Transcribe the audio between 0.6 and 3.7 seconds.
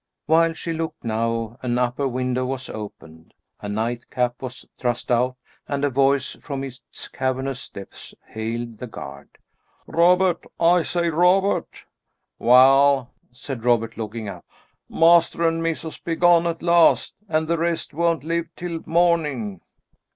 looked now, an upper window was opened, a